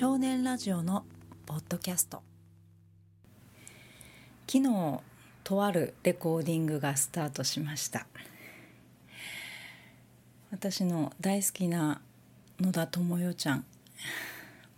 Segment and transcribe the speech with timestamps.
[0.00, 1.04] 少年ラジオの
[1.44, 2.22] ポッドキャスト。
[4.46, 5.00] 昨日
[5.42, 8.06] とあるレコーディングがスタートしました。
[10.52, 12.00] 私の大好きな
[12.60, 13.64] 野田智代ちゃん。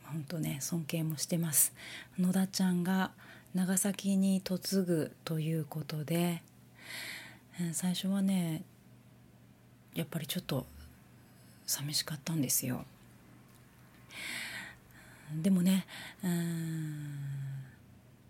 [0.05, 1.75] 本当ね尊敬もしてます。
[2.19, 3.11] 野田ちゃんが
[3.55, 6.43] 長崎に嫁ぐということで
[7.75, 8.63] 最初はね
[9.95, 10.65] やっぱりちょっと
[11.67, 12.87] 寂しかったんですよ。
[15.35, 15.87] でもね
[16.25, 17.41] うん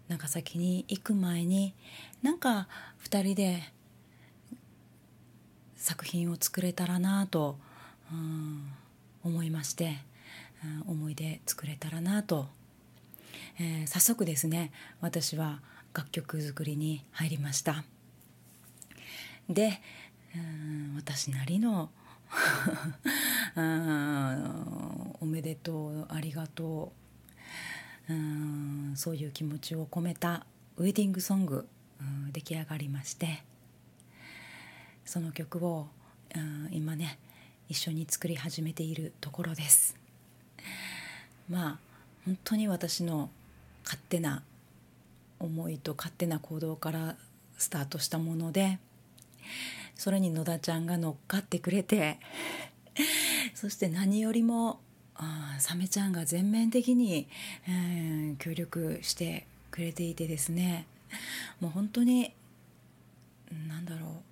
[0.08, 1.74] 長崎に行く前に
[2.22, 2.66] なんか
[3.04, 3.62] 2人で
[5.76, 7.56] 作品を作れたらなと
[9.24, 9.98] 思いまして、
[10.86, 12.48] 思い出作れたらなと、
[13.58, 15.60] えー、早速ですね私は
[15.94, 17.84] 楽曲作りに入りました。
[19.48, 19.80] で
[20.96, 21.90] 私なりの
[25.20, 26.92] おめでとうありがと
[28.08, 28.12] う。
[28.12, 30.44] うんそういう気持ちを込めた
[30.76, 31.68] ウェディングソング
[32.32, 33.44] 出来上がりまして
[35.04, 35.86] その曲を
[36.72, 37.20] 今ね
[37.68, 39.96] 一緒に作り始めているところです。
[41.48, 41.78] まあ
[42.24, 43.30] 本当に私の
[43.84, 44.42] 勝手な
[45.38, 47.16] 思いと勝手な行動から
[47.58, 48.78] スタートしたもので
[50.00, 52.18] それに野田ちゃんが乗っかってくれて
[53.54, 54.80] そして何よりも
[55.14, 57.28] あサメちゃんが全面的に、
[57.68, 60.86] えー、協力してくれていてですね。
[61.60, 62.32] もう本当に
[63.68, 64.08] なんだろう。
[64.08, 64.22] 本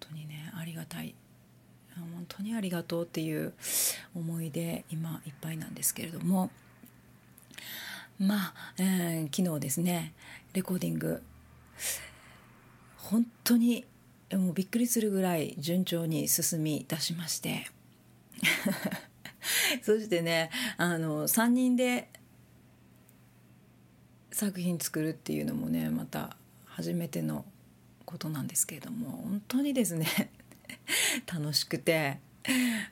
[0.00, 1.14] 当にねありがたい。
[1.94, 3.54] 本当にありがとうっていう
[4.16, 6.50] 思いで今いっぱいなんですけれども。
[8.18, 10.12] まあ、えー、昨日ですね
[10.54, 11.22] レコーディング。
[12.96, 13.84] 本当に
[14.36, 17.66] もうびっくりするぐらい順調に進み出しまして。
[19.82, 22.08] そしてねあの3人で
[24.30, 27.44] 作品作るっていうのもねまた初めての
[28.04, 30.06] ことなんですけれども本当にですね
[31.32, 32.18] 楽しくて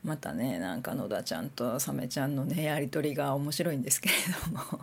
[0.05, 4.15] またねなんか野田ちゃんとサメちゃんのねやり取りが面白いんですけれ
[4.47, 4.81] ども。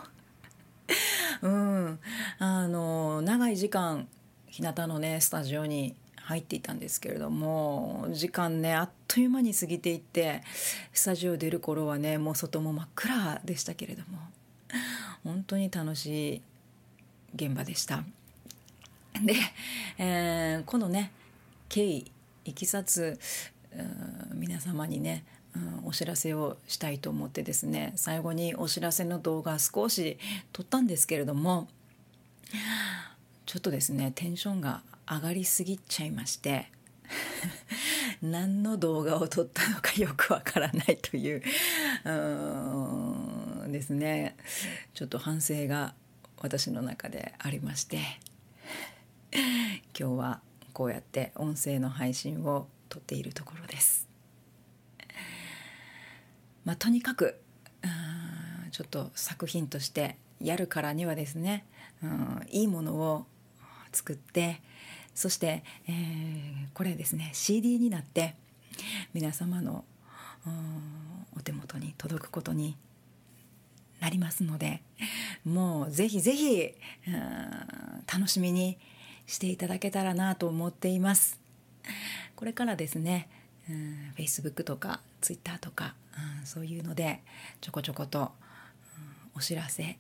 [1.42, 2.00] うん。
[2.40, 4.08] あの長い時間
[4.48, 5.96] 日向のねスタジオに
[6.28, 10.44] 入っていたんですけれども時間ねあっという間に過ぎていって
[10.92, 14.18] スタジオ出る頃はねもう外も真っ暗でしたけれども
[15.24, 16.42] 本当に楽しい
[17.34, 18.04] 現場でした。
[19.24, 19.36] で、
[19.98, 21.14] えー、このね
[21.70, 22.12] 経緯
[22.44, 23.18] いきさつ
[24.34, 25.24] 皆様にね
[25.86, 30.18] お知らせをしたいと思ってですね最後にお知らせの動画少し
[30.52, 31.70] 撮ったんですけれども
[33.46, 36.72] ちょっとですねテンションが上がりすぎちゃいまして
[38.22, 41.44] 何の動画を撮ったのかよくわからないという
[42.06, 44.36] うですね
[44.94, 45.96] ちょっと反省が
[46.38, 48.00] 私の中でありまして
[49.32, 50.42] 今日は
[50.74, 54.08] こうやって音声の配信を撮っているところです。
[56.64, 57.40] まあ、とにかく
[58.72, 61.66] ちょっと作品としてやるからにはですね、
[62.50, 63.26] いいものを
[63.92, 64.62] 作って
[65.18, 65.94] そして、えー、
[66.76, 68.36] これですね CD になって
[69.16, 69.84] 皆様の
[71.36, 72.78] お手元に届くことに
[74.00, 74.84] なりますので
[75.44, 76.72] もうぜひぜひ
[78.06, 78.78] 楽しみに
[79.26, 81.40] していただけたらなと思っています。
[82.36, 83.28] これからですね、
[84.16, 85.96] Facebook とか Twitter とか、
[86.46, 87.22] そういうので
[87.60, 88.32] ちょこちょこと、
[89.36, 89.98] お知らせ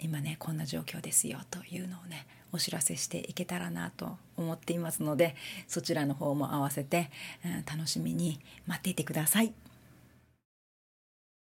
[0.00, 5.34] 今ねこんな状況ですよというのをねお知らせしていけたらなと思っていますので
[5.66, 7.10] そちらの方も合わせて、
[7.44, 9.52] うん、楽しみに待っていてください。